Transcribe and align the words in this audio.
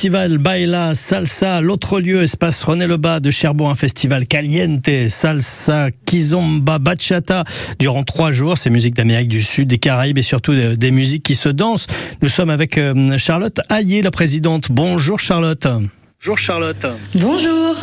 festival 0.00 0.38
Baila 0.38 0.94
Salsa, 0.94 1.60
l'autre 1.60 2.00
lieu, 2.00 2.22
espace 2.22 2.64
René 2.64 2.86
Lebas 2.86 3.20
de 3.20 3.30
Cherbourg, 3.30 3.68
un 3.68 3.74
festival 3.74 4.24
caliente, 4.24 4.88
salsa, 5.10 5.90
kizomba, 6.06 6.78
bachata, 6.78 7.44
durant 7.78 8.02
trois 8.02 8.30
jours. 8.30 8.56
C'est 8.56 8.70
musique 8.70 8.94
d'Amérique 8.94 9.28
du 9.28 9.42
Sud, 9.42 9.68
des 9.68 9.76
Caraïbes 9.76 10.16
et 10.16 10.22
surtout 10.22 10.54
des 10.54 10.90
musiques 10.90 11.22
qui 11.22 11.34
se 11.34 11.50
dansent. 11.50 11.86
Nous 12.22 12.30
sommes 12.30 12.48
avec 12.48 12.78
euh, 12.78 13.18
Charlotte 13.18 13.60
Hayé, 13.68 14.00
la 14.00 14.10
présidente. 14.10 14.68
Bonjour 14.70 15.20
Charlotte. 15.20 15.66
Bonjour 15.66 16.38
Charlotte. 16.38 16.86
Bonjour. 17.14 17.76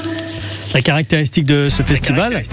La 0.73 0.81
caractéristique 0.81 1.45
de 1.45 1.69
ce 1.69 1.83
festival, 1.83 2.43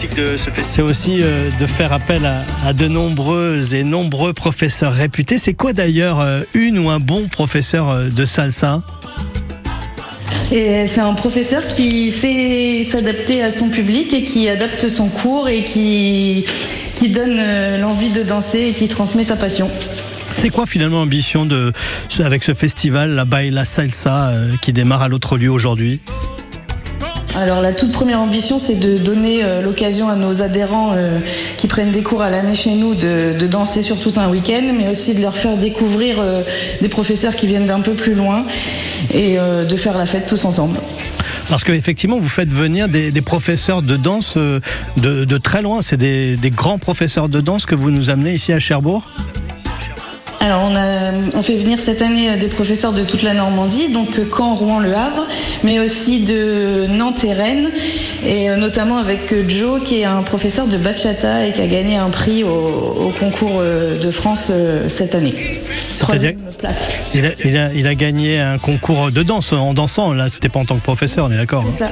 c'est 0.66 0.82
aussi 0.82 1.20
euh, 1.22 1.50
de 1.58 1.66
faire 1.66 1.94
appel 1.94 2.20
à, 2.64 2.74
de 2.74 2.86
nombreux 2.86 3.74
et 3.74 3.82
nombreux 3.82 4.34
professeurs 4.34 4.92
réputés. 4.92 5.38
C'est 5.38 5.54
quoi 5.54 5.72
d'ailleurs 5.72 6.20
euh, 6.20 6.42
une 6.52 6.78
ou 6.78 6.90
un 6.90 7.00
bon 7.00 7.28
professeur 7.28 7.88
euh, 7.88 8.08
de 8.10 8.26
salsa? 8.26 8.82
C'est 10.50 11.00
un 11.00 11.14
professeur 11.14 11.66
qui 11.66 12.12
sait 12.12 12.86
s'adapter 12.90 13.42
à 13.42 13.50
son 13.50 13.68
public 13.68 14.12
et 14.12 14.24
qui 14.24 14.48
adapte 14.48 14.88
son 14.88 15.08
cours 15.08 15.48
et 15.48 15.64
qui, 15.64 16.44
donne 17.08 17.40
l'envie 17.80 18.10
de 18.10 18.22
danser 18.22 18.60
et 18.60 18.72
qui 18.72 18.88
transmet 18.88 19.24
sa 19.24 19.36
passion. 19.36 19.70
C'est 20.32 20.50
quoi 20.50 20.66
finalement 20.66 20.98
l'ambition 20.98 21.46
avec 22.18 22.42
ce 22.42 22.54
festival, 22.54 23.10
la 23.10 23.24
Baila 23.24 23.64
Salsa, 23.64 24.32
qui 24.62 24.72
démarre 24.72 25.02
à 25.02 25.08
l'autre 25.08 25.36
lieu 25.36 25.50
aujourd'hui? 25.50 26.00
Alors 27.34 27.60
la 27.60 27.72
toute 27.72 27.90
première 27.90 28.20
ambition, 28.20 28.58
c'est 28.58 28.76
de 28.76 28.96
donner 28.96 29.42
euh, 29.42 29.60
l'occasion 29.60 30.08
à 30.08 30.14
nos 30.14 30.42
adhérents 30.42 30.92
euh, 30.94 31.18
qui 31.56 31.66
prennent 31.66 31.90
des 31.90 32.02
cours 32.02 32.22
à 32.22 32.30
l'année 32.30 32.54
chez 32.54 32.74
nous 32.74 32.94
de, 32.94 33.46
danser 33.46 33.82
sur 33.82 34.00
tout 34.00 34.14
un 34.16 34.28
week-end, 34.28 34.72
mais 34.76 34.88
aussi 34.88 35.14
de 35.14 35.20
leur 35.20 35.36
faire 35.36 35.56
découvrir 35.56 36.20
euh, 36.20 36.42
des 36.80 36.88
professeurs 36.88 37.34
qui 37.36 37.46
viennent 37.46 37.66
d'un 37.66 37.80
peu 37.80 37.92
plus 37.92 38.14
loin 38.14 38.44
et 39.12 39.36
de 39.36 39.76
faire 39.76 39.96
la 39.96 40.06
fête 40.06 40.26
tous 40.26 40.44
ensemble. 40.44 40.78
Parce 41.48 41.62
qu'effectivement, 41.62 42.18
vous 42.18 42.28
faites 42.28 42.48
venir 42.48 42.88
des, 42.88 43.12
professeurs 43.20 43.82
de 43.82 43.96
danse 43.96 44.36
de, 44.96 45.38
très 45.38 45.62
loin. 45.62 45.82
C'est 45.82 45.96
des, 45.96 46.36
des 46.36 46.50
grands 46.50 46.78
professeurs 46.78 47.28
de 47.28 47.40
danse 47.40 47.66
que 47.66 47.74
vous 47.74 47.90
nous 47.90 48.10
amenez 48.10 48.34
ici 48.34 48.52
à 48.52 48.58
Cherbourg? 48.58 49.08
Alors 50.40 50.70
on, 51.34 51.42
fait 51.42 51.56
venir 51.56 51.80
cette 51.80 52.02
année 52.02 52.30
euh, 52.30 52.36
des 52.36 52.48
professeurs 52.48 52.92
de 52.92 53.02
toute 53.02 53.22
la 53.22 53.34
Normandie, 53.34 53.88
donc 53.88 54.18
euh, 54.18 54.24
Caen, 54.30 54.54
Rouen, 54.54 54.78
Le 54.78 54.94
Havre, 54.94 55.26
mais 55.62 55.78
aussi 55.78 56.20
de 56.20 56.86
Nantes 56.88 57.24
et 57.24 57.32
Rennes, 57.32 57.70
et 58.24 58.50
euh, 58.50 58.56
notamment 58.56 58.98
avec 58.98 59.48
Joe 59.48 59.82
qui 59.82 60.00
est 60.00 60.04
un 60.04 60.22
professeur 60.22 60.66
de 60.66 60.76
bachata 60.76 61.46
et 61.46 61.52
qui 61.52 61.60
a 61.60 61.66
gagné 61.66 61.96
un 61.96 62.10
prix 62.10 62.44
au, 62.44 63.12
concours 63.18 63.62
de 63.62 64.10
France 64.10 64.50
cette 64.88 65.14
année. 65.14 65.63
Troisième 65.98 66.36
place. 66.58 66.76
Il 67.14 67.24
a, 67.24 67.30
il, 67.44 67.56
a, 67.56 67.72
il 67.72 67.86
a, 67.86 67.94
gagné 67.94 68.40
un 68.40 68.58
concours 68.58 69.10
de 69.10 69.22
danse 69.22 69.52
en 69.52 69.74
dansant, 69.74 70.12
là 70.12 70.28
c'était 70.28 70.48
pas 70.48 70.60
en 70.60 70.64
tant 70.64 70.76
que 70.76 70.82
professeur, 70.82 71.26
on 71.26 71.30
est 71.30 71.36
d'accord 71.36 71.64
hein 71.80 71.88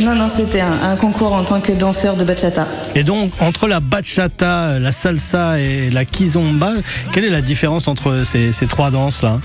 Non, 0.00 0.14
non, 0.14 0.28
c'était 0.34 0.60
un, 0.60 0.82
un, 0.82 0.96
concours 0.96 1.32
en 1.32 1.44
tant 1.44 1.60
que 1.60 1.72
danseur 1.72 2.16
de 2.16 2.24
bachata. 2.24 2.66
Et 2.94 3.04
donc 3.04 3.32
entre 3.40 3.68
la 3.68 3.80
bachata, 3.80 4.78
la 4.78 4.92
salsa 4.92 5.58
et 5.60 5.90
la 5.90 6.04
kizomba, 6.04 6.72
quelle 7.12 7.24
est 7.24 7.30
la 7.30 7.42
différence 7.42 7.88
entre 7.88 8.22
ces, 8.24 8.52
trois 8.66 8.90
danses-là? 8.90 9.38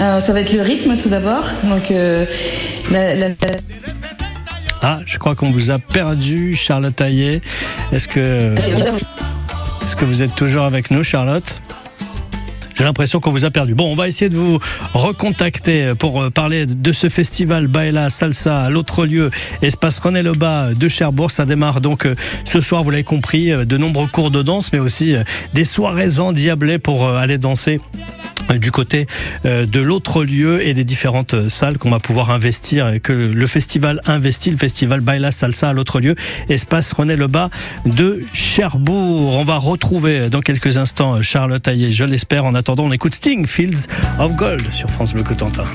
Euh, 0.00 0.20
Ça 0.20 0.32
va 0.32 0.40
être 0.40 0.52
le 0.52 0.62
rythme 0.62 0.96
tout 0.98 1.08
d'abord. 1.08 1.44
Donc, 1.64 1.90
euh, 1.90 2.26
Ah, 4.82 5.00
je 5.06 5.18
crois 5.18 5.34
qu'on 5.34 5.50
vous 5.50 5.70
a 5.70 5.78
perdu, 5.78 6.54
Charlotte 6.54 6.94
Taillet. 6.94 7.40
Est-ce 7.92 8.08
que, 8.08 8.54
est-ce 8.56 9.96
que 9.96 10.04
vous 10.04 10.22
êtes 10.22 10.34
toujours 10.34 10.64
avec 10.64 10.90
nous, 10.90 11.02
Charlotte? 11.02 11.60
J'ai 12.76 12.84
l'impression 12.84 13.20
qu'on 13.20 13.30
vous 13.30 13.44
a 13.44 13.50
perdu. 13.50 13.74
Bon, 13.74 13.90
on 13.90 13.94
va 13.94 14.08
essayer 14.08 14.28
de 14.28 14.36
vous 14.36 14.58
recontacter 14.94 15.94
pour 15.98 16.22
euh, 16.22 16.30
parler 16.30 16.66
de 16.66 16.92
ce 16.92 17.08
festival 17.08 17.66
Baila 17.66 18.10
Salsa 18.10 18.62
à 18.62 18.70
l'autre 18.70 19.06
lieu, 19.06 19.30
espace 19.62 19.98
René 19.98 20.22
Lebas 20.22 20.74
de 20.74 20.88
Cherbourg. 20.88 21.30
Ça 21.30 21.44
démarre 21.44 21.80
donc 21.80 22.08
ce 22.44 22.60
soir, 22.60 22.84
vous 22.84 22.90
l'avez 22.90 23.04
compris, 23.04 23.50
de 23.50 23.76
nombreux 23.76 24.06
cours 24.06 24.30
de 24.30 24.42
danse, 24.42 24.72
mais 24.72 24.78
aussi 24.78 25.14
des 25.54 25.64
soirées 25.64 26.20
endiablées 26.20 26.78
pour 26.78 27.06
aller 27.08 27.38
danser 27.38 27.80
du 28.58 28.70
côté 28.70 29.06
euh, 29.44 29.66
de 29.66 29.80
l'autre 29.80 30.24
lieu 30.24 30.66
et 30.66 30.74
des 30.74 30.84
différentes 30.84 31.34
euh, 31.34 31.48
salles 31.48 31.78
qu'on 31.78 31.90
va 31.90 31.98
pouvoir 31.98 32.30
investir 32.30 33.00
que 33.02 33.12
le 33.12 33.46
festival 33.46 34.00
investit, 34.06 34.50
le 34.50 34.56
festival 34.56 35.00
Baila 35.00 35.32
Salsa 35.32 35.70
à 35.70 35.72
l'autre 35.72 36.00
lieu, 36.00 36.14
espace 36.48 36.92
René 36.92 37.16
Lebas 37.16 37.50
de 37.84 38.20
Cherbourg. 38.32 39.36
On 39.36 39.44
va 39.44 39.56
retrouver 39.56 40.30
dans 40.30 40.40
quelques 40.40 40.76
instants 40.76 41.22
Charlotte 41.22 41.62
Taillé, 41.62 41.92
je 41.92 42.04
l'espère. 42.04 42.44
En 42.44 42.54
attendant, 42.54 42.84
on 42.84 42.92
écoute 42.92 43.14
Sting 43.14 43.46
Fields 43.46 43.86
of 44.18 44.36
Gold 44.36 44.70
sur 44.72 44.90
France 44.90 45.12
Bleu 45.12 45.22
Cotentin. 45.22 45.66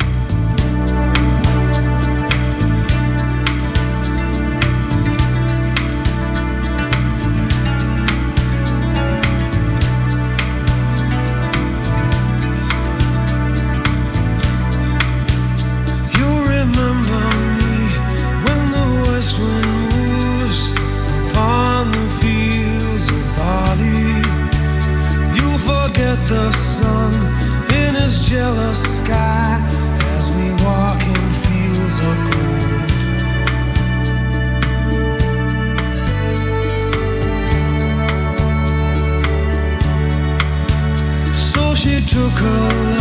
took 42.11 42.41
a 42.41 43.00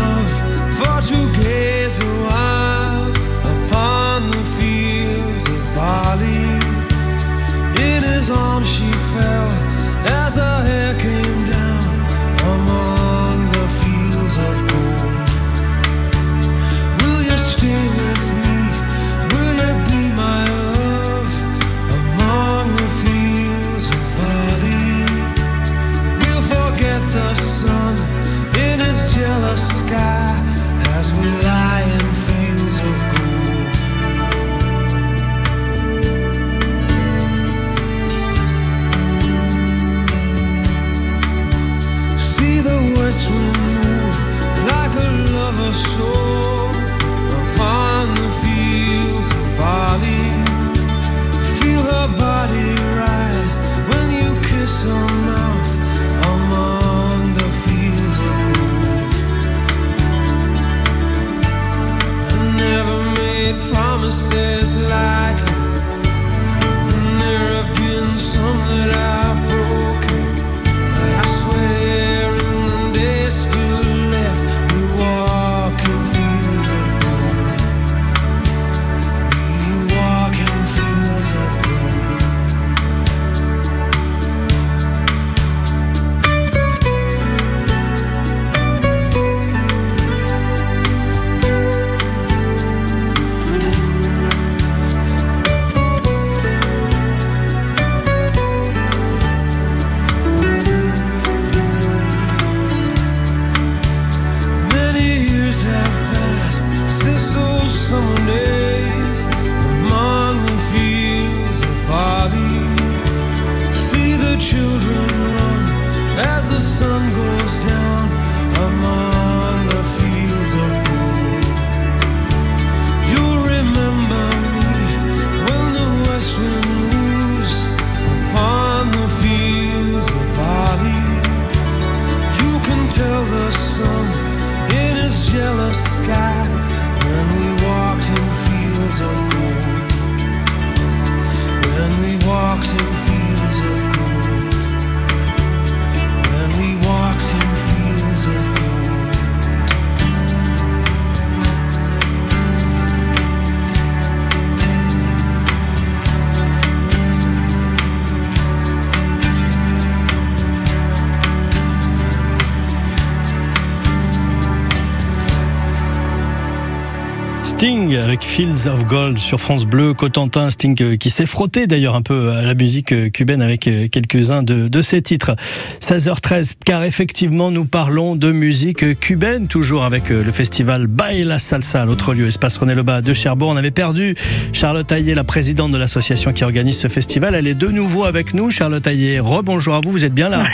Sting 167.61 167.95
avec 167.95 168.23
Fields 168.23 168.67
of 168.69 168.87
Gold 168.87 169.19
sur 169.19 169.39
France 169.39 169.67
Bleu, 169.67 169.93
Cotentin, 169.93 170.51
Sting 170.51 170.75
euh, 170.81 170.97
qui 170.97 171.11
s'est 171.11 171.27
frotté 171.27 171.67
d'ailleurs 171.67 171.95
un 171.95 172.01
peu 172.01 172.31
à 172.31 172.41
la 172.41 172.55
musique 172.55 172.91
euh, 172.93 173.11
cubaine 173.11 173.43
avec 173.43 173.69
euh, 173.69 173.87
quelques-uns 173.87 174.43
de, 174.43 174.67
de 174.67 174.81
ses 174.81 175.03
titres. 175.03 175.37
16h13, 175.83 176.55
car 176.65 176.85
effectivement 176.85 177.51
nous 177.51 177.67
parlons 177.67 178.17
de 178.17 178.33
musique 178.33 178.99
cubaine, 178.99 179.47
toujours 179.47 179.85
avec 179.85 180.09
le 180.09 180.33
festival 180.33 180.87
Baila 180.87 181.39
Salsa, 181.39 181.85
l'autre 181.85 182.15
lieu, 182.15 182.29
Espace 182.29 182.57
René 182.57 182.75
Lebas 182.75 183.03
de 183.03 183.13
Cherbourg. 183.13 183.51
On 183.51 183.59
avait 183.59 183.71
perdu 183.71 184.15
Charlotte 184.55 184.91
Aillé, 184.91 185.15
la 185.15 185.25
présidente 185.25 185.71
de 185.71 185.77
l'association 185.77 186.33
qui 186.33 186.45
organise 186.45 186.79
ce 186.79 186.89
festival. 186.89 187.35
Elle 187.35 187.47
est 187.47 187.53
de 187.53 187.69
nouveau 187.69 188.05
avec 188.05 188.33
nous, 188.33 188.51
Charlotte 188.51 188.87
Aillé. 188.87 189.21
Rebonjour 189.21 189.75
à 189.75 189.83
vous, 189.83 189.91
vous 189.91 190.07
êtes 190.07 190.15
bien 190.15 190.31
là? 190.31 190.47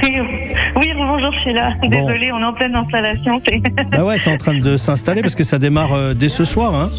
Oui 0.76 0.92
bonjour 0.96 1.32
Sheila. 1.42 1.74
Désolée, 1.82 2.32
on 2.32 2.40
est 2.40 2.44
en 2.44 2.52
pleine 2.52 2.74
installation. 2.74 3.40
Bah 3.90 4.04
ouais, 4.04 4.18
c'est 4.18 4.30
en 4.30 4.36
train 4.36 4.54
de 4.54 4.76
s'installer 4.76 5.22
parce 5.22 5.34
que 5.34 5.44
ça 5.44 5.58
démarre 5.58 6.14
dès 6.14 6.28
ce 6.28 6.44
soir. 6.44 6.74
Hein 6.74 6.90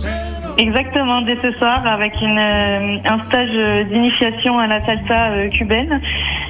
Exactement, 0.57 1.21
dès 1.21 1.36
ce 1.42 1.51
soir, 1.57 1.86
avec 1.86 2.13
une, 2.19 2.39
euh, 2.39 2.98
un 3.06 3.24
stage 3.27 3.88
d'initiation 3.89 4.57
à 4.57 4.65
la 4.65 4.83
salsa 4.83 5.30
euh, 5.30 5.50
cubaine 5.50 6.01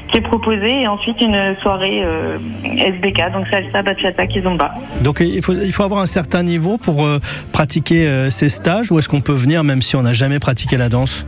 qui 0.09 0.19
est 0.19 0.21
proposé 0.21 0.83
et 0.83 0.88
ensuite 0.88 1.19
une 1.19 1.56
soirée 1.62 2.00
euh, 2.06 2.38
SBK, 2.63 3.33
donc 3.33 3.48
salsa, 3.50 3.81
bachata, 3.81 4.25
kizomba. 4.27 4.74
Donc 5.01 5.19
il 5.19 5.44
faut, 5.44 5.54
il 5.54 5.74
faut 5.74 5.83
avoir 5.83 6.00
un 6.00 6.06
certain 6.06 6.44
niveau 6.44 6.77
pour 6.77 7.06
pratiquer 7.51 8.30
ces 8.30 8.48
stages 8.48 8.89
ou 8.89 9.00
est-ce 9.00 9.09
qu'on 9.09 9.19
peut 9.19 9.33
venir 9.33 9.65
même 9.65 9.81
si 9.81 9.98
on 9.98 10.04
n'a 10.04 10.13
jamais 10.13 10.39
pratiqué 10.39 10.77
la 10.77 10.88
danse? 10.88 11.25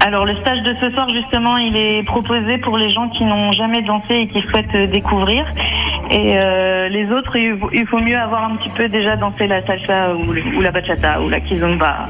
Alors 0.00 0.24
le 0.24 0.36
stage 0.36 0.62
de 0.62 0.74
ce 0.80 0.90
soir 0.90 1.08
justement 1.10 1.56
il 1.56 1.76
est 1.76 2.02
proposé 2.04 2.58
pour 2.58 2.78
les 2.78 2.90
gens 2.90 3.08
qui 3.08 3.24
n'ont 3.24 3.52
jamais 3.52 3.82
dansé 3.82 4.14
et 4.14 4.26
qui 4.26 4.40
souhaitent 4.42 4.90
découvrir 4.90 5.44
et 6.10 6.38
euh, 6.38 6.88
les 6.88 7.10
autres, 7.12 7.36
il 7.36 7.86
faut 7.86 8.00
mieux 8.00 8.16
avoir 8.16 8.50
un 8.50 8.56
petit 8.56 8.70
peu 8.70 8.88
déjà 8.88 9.16
dansé 9.16 9.46
la 9.46 9.64
salsa 9.66 10.14
ou, 10.14 10.60
la 10.62 10.70
bachata 10.70 11.20
ou 11.20 11.28
la 11.28 11.40
kizomba. 11.40 12.04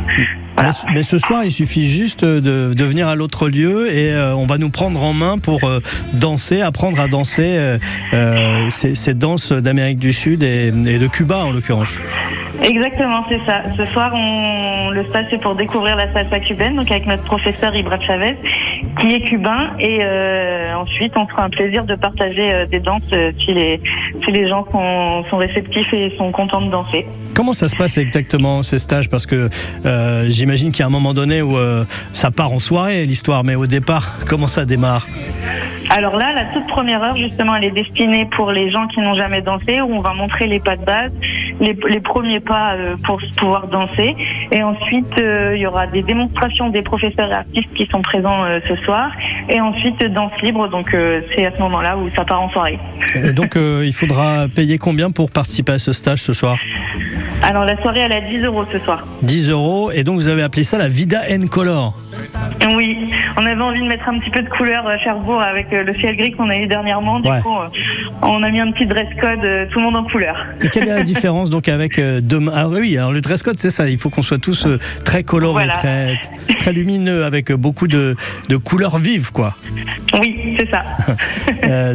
Mais, 0.92 1.02
ce 1.02 1.18
soir, 1.18 1.44
il 1.44 1.52
suffit 1.52 1.88
juste 1.88 2.24
de, 2.24 2.72
de 2.74 2.84
venir 2.84 3.08
à 3.08 3.14
l'autre 3.14 3.48
lieu 3.48 3.92
et 3.92 4.12
euh, 4.12 4.34
on 4.34 4.46
va 4.46 4.58
nous 4.58 4.70
prendre 4.70 5.02
en 5.02 5.14
main 5.14 5.38
pour 5.38 5.64
euh, 5.64 5.80
danser, 6.12 6.62
apprendre 6.62 7.00
à 7.00 7.08
danser 7.08 7.76
ces, 8.70 8.94
ces, 8.94 9.14
danses 9.14 9.52
d'Amérique 9.52 9.98
du 9.98 10.12
Sud 10.12 10.42
et, 10.42 10.68
et 10.68 10.98
de 10.98 11.06
Cuba 11.06 11.44
en 11.44 11.50
l'occurrence. 11.50 11.88
Exactement, 12.62 13.24
c'est 13.28 13.40
ça. 13.46 13.62
Ce 13.76 13.84
soir, 13.86 14.12
on, 14.14 14.90
le 14.90 15.04
stage 15.04 15.26
c'est 15.30 15.40
pour 15.40 15.54
découvrir 15.54 15.96
la 15.96 16.12
salsa 16.12 16.40
cubaine, 16.40 16.76
donc 16.76 16.90
avec 16.90 17.06
notre 17.06 17.24
professeur 17.24 17.74
Ibra 17.74 18.00
Chavez, 18.00 18.36
qui 19.00 19.14
est 19.14 19.20
cubain, 19.20 19.70
et 19.78 19.98
euh, 20.02 20.74
ensuite 20.74 21.12
on 21.16 21.26
fera 21.26 21.44
un 21.44 21.50
plaisir 21.50 21.84
de 21.84 21.94
partager 21.94 22.52
euh, 22.52 22.66
des 22.66 22.80
danses 22.80 23.02
euh, 23.12 23.32
si 23.44 23.54
les 23.54 23.80
si 24.24 24.32
les 24.32 24.48
gens 24.48 24.66
sont, 24.72 25.24
sont 25.30 25.36
réceptifs 25.36 25.92
et 25.92 26.12
sont 26.16 26.32
contents 26.32 26.60
de 26.60 26.70
danser. 26.70 27.06
Comment 27.34 27.52
ça 27.52 27.68
se 27.68 27.76
passe 27.76 27.98
exactement 27.98 28.62
ces 28.62 28.78
stages? 28.78 29.08
Parce 29.08 29.26
que 29.26 29.48
euh, 29.86 30.26
j'imagine 30.28 30.72
qu'il 30.72 30.80
y 30.80 30.82
a 30.82 30.86
un 30.86 30.90
moment 30.90 31.14
donné 31.14 31.42
où 31.42 31.56
euh, 31.56 31.84
ça 32.12 32.30
part 32.30 32.52
en 32.52 32.58
soirée 32.58 33.04
l'histoire, 33.04 33.44
mais 33.44 33.54
au 33.54 33.66
départ, 33.66 34.16
comment 34.28 34.46
ça 34.46 34.64
démarre? 34.64 35.06
Alors 35.90 36.16
là, 36.16 36.32
la 36.34 36.44
toute 36.46 36.66
première 36.66 37.02
heure, 37.02 37.16
justement, 37.16 37.56
elle 37.56 37.64
est 37.64 37.70
destinée 37.70 38.26
pour 38.32 38.52
les 38.52 38.70
gens 38.70 38.86
qui 38.88 39.00
n'ont 39.00 39.14
jamais 39.14 39.40
dansé, 39.40 39.80
où 39.80 39.94
on 39.94 40.00
va 40.00 40.12
montrer 40.12 40.46
les 40.46 40.60
pas 40.60 40.76
de 40.76 40.84
base, 40.84 41.12
les, 41.60 41.76
les 41.88 42.00
premiers 42.00 42.40
pas 42.40 42.74
euh, 42.74 42.96
pour 43.04 43.20
pouvoir 43.36 43.68
danser. 43.68 44.14
Et 44.52 44.62
ensuite, 44.62 45.20
euh, 45.20 45.54
il 45.56 45.62
y 45.62 45.66
aura 45.66 45.86
des 45.86 46.02
démonstrations 46.02 46.70
des 46.70 46.82
professeurs 46.82 47.30
et 47.30 47.34
artistes 47.34 47.72
qui 47.74 47.86
sont 47.86 48.02
présents 48.02 48.44
euh, 48.44 48.60
ce 48.68 48.76
soir. 48.84 49.10
Et 49.48 49.60
ensuite, 49.60 50.02
danse 50.12 50.32
libre. 50.42 50.68
Donc, 50.68 50.94
c'est 51.34 51.46
à 51.46 51.54
ce 51.54 51.60
moment-là 51.62 51.96
où 51.96 52.08
ça 52.10 52.24
part 52.24 52.42
en 52.42 52.50
soirée. 52.50 52.78
Et 53.14 53.32
donc, 53.32 53.56
il 53.56 53.92
faudra 53.92 54.46
payer 54.48 54.78
combien 54.78 55.10
pour 55.10 55.30
participer 55.30 55.72
à 55.72 55.78
ce 55.78 55.92
stage 55.92 56.22
ce 56.22 56.32
soir? 56.32 56.58
Alors 57.42 57.64
la 57.64 57.80
soirée 57.80 58.00
elle 58.00 58.12
est 58.12 58.16
à 58.16 58.20
10 58.20 58.44
euros 58.44 58.64
ce 58.70 58.78
soir. 58.80 59.06
10 59.22 59.50
euros 59.50 59.90
et 59.92 60.02
donc 60.02 60.16
vous 60.16 60.28
avez 60.28 60.42
appelé 60.42 60.64
ça 60.64 60.76
la 60.76 60.88
Vida 60.88 61.26
N 61.28 61.48
Color. 61.48 61.94
Oui, 62.74 63.10
on 63.36 63.46
avait 63.46 63.62
envie 63.62 63.80
de 63.80 63.86
mettre 63.86 64.08
un 64.08 64.18
petit 64.18 64.30
peu 64.30 64.42
de 64.42 64.48
couleur 64.48 64.86
à 64.86 64.98
Cherbourg 64.98 65.40
avec 65.40 65.70
le 65.70 65.94
ciel 65.94 66.16
gris 66.16 66.32
qu'on 66.32 66.50
a 66.50 66.56
eu 66.56 66.66
dernièrement. 66.66 67.20
Du 67.20 67.30
coup, 67.42 67.54
on 68.22 68.42
a 68.42 68.50
mis 68.50 68.60
un 68.60 68.72
petit 68.72 68.86
dress 68.86 69.06
code, 69.20 69.40
tout 69.70 69.78
le 69.78 69.84
monde 69.84 69.96
en 69.96 70.04
couleur. 70.04 70.36
Et 70.62 70.68
quelle 70.68 70.88
est 70.88 70.94
la 70.94 71.02
différence 71.02 71.47
donc 71.50 71.68
avec 71.68 72.00
demain 72.00 72.52
Alors 72.52 72.72
oui, 72.72 72.96
alors 72.96 73.12
le 73.12 73.20
dress 73.20 73.42
code 73.42 73.58
c'est 73.58 73.70
ça, 73.70 73.88
il 73.88 73.98
faut 73.98 74.10
qu'on 74.10 74.22
soit 74.22 74.38
tous 74.38 74.66
très 75.04 75.22
colorés, 75.22 75.68
très, 75.68 76.18
très 76.58 76.72
lumineux, 76.72 77.24
avec 77.24 77.52
beaucoup 77.52 77.88
de, 77.88 78.16
de 78.48 78.56
couleurs 78.56 78.98
vives 78.98 79.32
quoi. 79.32 79.56
Oui, 80.20 80.56
c'est 80.58 80.70
ça. 80.70 80.84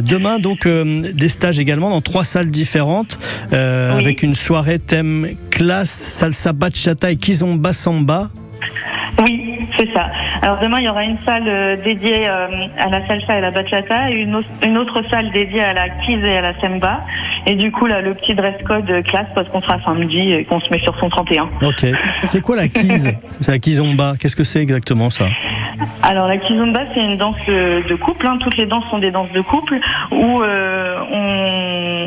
demain 0.00 0.38
donc 0.38 0.66
des 0.66 1.28
stages 1.28 1.58
également 1.58 1.90
dans 1.90 2.00
trois 2.00 2.24
salles 2.24 2.50
différentes 2.50 3.18
euh, 3.52 3.98
avec 3.98 4.22
une 4.22 4.34
soirée 4.34 4.78
thème 4.78 5.28
classe, 5.50 6.08
salsa 6.10 6.52
bachata 6.52 7.10
et 7.10 7.16
kizomba 7.16 7.72
samba. 7.72 8.30
Oui, 9.22 9.53
c'est 9.78 9.92
ça. 9.92 10.10
Alors 10.42 10.58
demain, 10.58 10.80
il 10.80 10.84
y 10.84 10.88
aura 10.88 11.04
une 11.04 11.18
salle 11.24 11.48
euh, 11.48 11.76
dédiée 11.76 12.28
euh, 12.28 12.46
à 12.78 12.88
la 12.88 13.06
salsa 13.06 13.38
et 13.38 13.40
la 13.40 13.50
bachata 13.50 14.10
et 14.10 14.14
une, 14.14 14.42
une, 14.62 14.78
autre 14.78 15.02
salle 15.10 15.30
dédiée 15.32 15.62
à 15.62 15.72
la 15.72 15.88
kiz 15.88 16.22
et 16.22 16.36
à 16.36 16.40
la 16.40 16.60
samba. 16.60 17.00
Et 17.46 17.56
du 17.56 17.70
coup, 17.72 17.86
là, 17.86 18.00
le 18.00 18.14
petit 18.14 18.34
dress 18.34 18.54
code 18.64 19.02
classe 19.04 19.26
parce 19.34 19.48
qu'on 19.48 19.60
sera 19.60 19.78
samedi 19.84 20.32
et 20.32 20.44
qu'on 20.44 20.60
se 20.60 20.70
met 20.70 20.80
sur 20.80 20.98
son 20.98 21.08
31. 21.08 21.48
Ok. 21.62 21.86
C'est 22.22 22.40
quoi 22.40 22.56
la 22.56 22.68
kiz 22.68 23.12
C'est 23.40 23.52
la 23.52 23.58
kizomba. 23.58 24.14
Qu'est-ce 24.18 24.36
que 24.36 24.44
c'est 24.44 24.60
exactement 24.60 25.10
ça 25.10 25.26
alors 26.02 26.28
la 26.28 26.36
kizomba 26.36 26.82
c'est 26.92 27.00
une 27.00 27.16
danse 27.16 27.36
de 27.48 27.94
couple, 27.94 28.26
hein. 28.26 28.36
toutes 28.38 28.56
les 28.56 28.66
danses 28.66 28.84
sont 28.90 28.98
des 28.98 29.10
danses 29.10 29.32
de 29.32 29.40
couple 29.40 29.78
où 30.12 30.42
euh, 30.42 30.98
on, 31.10 31.53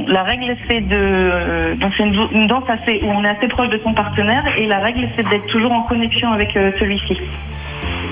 la 0.08 0.24
règle 0.24 0.56
c'est 0.70 0.82
de 0.82 1.76
donc 1.80 1.92
c'est 1.98 2.04
une, 2.04 2.48
danse 2.48 2.64
assez 2.70 3.00
où 3.04 3.10
on 3.12 3.24
est 3.24 3.30
assez 3.30 3.48
proche 3.48 3.70
de 3.70 3.80
son 3.84 3.94
partenaire 3.94 4.44
et 4.58 4.66
la 4.66 4.80
règle 4.80 5.08
c'est 5.16 5.28
d'être 5.28 5.48
toujours 5.48 5.72
en 5.72 5.84
connexion 5.84 6.32
avec 6.32 6.56
euh, 6.56 6.72
celui-ci. 6.80 7.18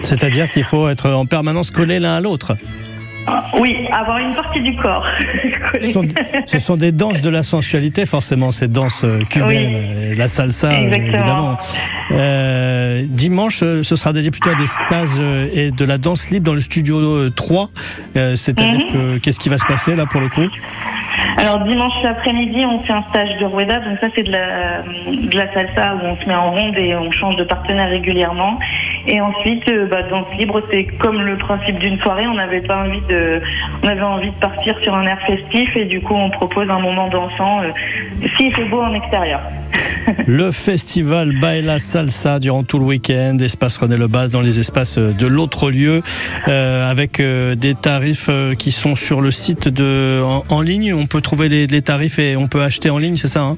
C'est-à-dire 0.01 0.49
qu'il 0.51 0.63
faut 0.63 0.87
être 0.89 1.09
en 1.09 1.25
permanence 1.25 1.71
collé 1.71 1.99
l'un 1.99 2.15
à 2.15 2.19
l'autre. 2.21 2.55
Oui, 3.59 3.87
avoir 3.91 4.19
une 4.19 4.35
partie 4.35 4.61
du 4.61 4.75
corps. 4.75 5.05
ce, 5.81 6.59
sont, 6.59 6.75
des 6.75 6.91
danses 6.91 7.21
de 7.21 7.29
la 7.29 7.41
sensualité, 7.41 8.05
forcément, 8.05 8.51
ces 8.51 8.67
danses 8.67 9.03
euh, 9.03 9.23
cubaines, 9.27 9.75
euh, 9.75 10.15
la 10.15 10.27
salsa, 10.27 10.71
évidemment. 10.73 11.57
Euh, 12.11 13.03
dimanche, 13.09 13.59
ce 13.59 13.95
sera 13.95 14.13
dédié 14.13 14.29
plutôt 14.29 14.51
à 14.51 14.55
des 14.55 14.67
stages 14.67 15.19
et 15.53 15.71
de 15.71 15.85
la 15.85 15.97
danse 15.97 16.29
libre 16.29 16.45
dans 16.45 16.53
le 16.53 16.59
studio 16.59 17.29
3. 17.29 17.69
C'est-à-dire 18.35 18.85
mhm. 18.85 18.93
que 18.93 19.17
qu'est-ce 19.19 19.39
qui 19.39 19.49
va 19.49 19.57
se 19.57 19.65
passer 19.65 19.95
là 19.95 20.05
pour 20.05 20.21
le 20.21 20.29
coup? 20.29 20.47
Alors 21.37 21.59
dimanche 21.59 22.03
après-midi, 22.05 22.65
on 22.65 22.79
fait 22.79 22.93
un 22.93 23.01
stage 23.03 23.37
de 23.39 23.45
rueda, 23.45 23.79
donc 23.79 23.99
ça 23.99 24.07
c'est 24.15 24.23
de 24.23 24.31
la, 24.31 24.81
de 24.81 25.35
la 25.35 25.53
salsa 25.53 25.95
où 25.95 26.05
on 26.05 26.15
se 26.15 26.25
met 26.25 26.35
en 26.35 26.51
ronde 26.51 26.77
et 26.77 26.95
on 26.95 27.11
change 27.11 27.35
de 27.35 27.43
partenaire 27.43 27.89
régulièrement. 27.89 28.57
Et 29.07 29.21
ensuite, 29.21 29.69
euh, 29.69 29.87
bah, 29.87 30.03
danse 30.03 30.27
libre, 30.37 30.61
c'est 30.71 30.85
comme 30.97 31.21
le 31.21 31.37
principe 31.37 31.77
d'une 31.79 31.99
soirée. 31.99 32.27
On 32.27 32.33
n'avait 32.33 32.61
pas 32.61 32.83
envie 32.83 33.01
de, 33.01 33.41
on 33.83 33.87
avait 33.87 34.01
envie 34.01 34.31
de 34.31 34.35
partir 34.35 34.77
sur 34.81 34.93
un 34.93 35.05
air 35.05 35.19
festif 35.25 35.75
et 35.75 35.85
du 35.85 36.01
coup, 36.01 36.15
on 36.15 36.29
propose 36.29 36.69
un 36.69 36.79
moment 36.79 37.07
dansant. 37.07 37.61
Euh, 37.61 37.69
si 38.37 38.51
c'est 38.55 38.65
beau 38.65 38.81
en 38.81 38.93
extérieur. 38.93 39.41
le 40.27 40.51
festival 40.51 41.33
Baila 41.39 41.79
Salsa 41.79 42.39
durant 42.39 42.63
tout 42.63 42.79
le 42.79 42.85
week-end, 42.85 43.37
espace 43.39 43.77
René 43.77 43.97
Lebas 43.97 44.27
dans 44.27 44.41
les 44.41 44.59
espaces 44.59 44.97
de 44.97 45.27
l'autre 45.27 45.71
lieu, 45.71 46.01
euh, 46.47 46.89
avec 46.89 47.19
euh, 47.19 47.55
des 47.55 47.75
tarifs 47.75 48.27
euh, 48.29 48.55
qui 48.55 48.71
sont 48.71 48.95
sur 48.95 49.21
le 49.21 49.31
site 49.31 49.67
de 49.67 50.21
en, 50.49 50.61
ligne. 50.61 50.93
On 50.93 51.05
peut 51.05 51.21
trouver 51.21 51.49
les, 51.49 51.67
les, 51.67 51.81
tarifs 51.81 52.19
et 52.19 52.35
on 52.35 52.47
peut 52.47 52.61
acheter 52.61 52.89
en 52.89 52.97
ligne, 52.97 53.15
c'est 53.15 53.27
ça 53.27 53.41
hein? 53.41 53.57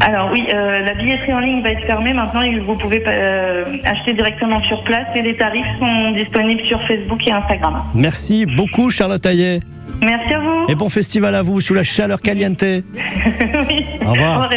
Alors 0.00 0.30
oui, 0.32 0.44
euh, 0.52 0.80
la 0.80 0.94
billetterie 0.94 1.32
en 1.32 1.40
ligne 1.40 1.62
va 1.62 1.70
être 1.70 1.84
fermée 1.86 2.12
maintenant 2.12 2.42
et 2.42 2.58
vous 2.58 2.76
pouvez 2.76 3.02
euh, 3.06 3.64
acheter 3.84 4.12
directement 4.12 4.60
sur 4.62 4.82
place 4.84 5.06
et 5.14 5.22
les 5.22 5.36
tarifs 5.36 5.66
sont 5.78 6.12
disponibles 6.12 6.62
sur 6.66 6.80
Facebook 6.86 7.20
et 7.28 7.32
Instagram. 7.32 7.82
Merci 7.94 8.46
beaucoup 8.46 8.90
Charlotte 8.90 9.24
Aillet. 9.26 9.60
Merci 10.00 10.34
à 10.34 10.38
vous. 10.40 10.64
Et 10.68 10.74
bon 10.74 10.88
festival 10.88 11.34
à 11.34 11.42
vous 11.42 11.60
sous 11.60 11.74
la 11.74 11.84
chaleur 11.84 12.20
caliente. 12.20 12.62
oui. 12.62 13.84
Au 14.04 14.12
revoir. 14.12 14.50